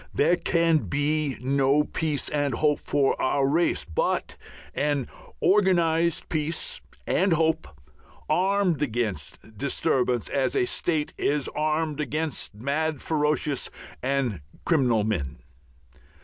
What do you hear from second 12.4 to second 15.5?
mad, ferocious, and criminal men.